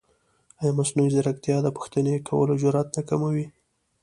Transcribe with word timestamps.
ایا 0.59 0.71
مصنوعي 0.77 1.09
ځیرکتیا 1.15 1.57
د 1.63 1.67
پوښتنې 1.77 2.13
کولو 2.27 2.53
جرئت 2.61 2.87
نه 2.97 3.01
کموي؟ 3.09 3.45